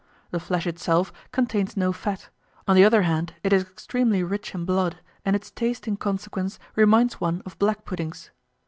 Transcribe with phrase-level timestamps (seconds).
[0.31, 2.31] The flesh itself contains no fat;
[2.67, 6.57] on the other hand, it is extremely rich in blood and its taste in consequence
[6.75, 8.31] reminds one of black puddings.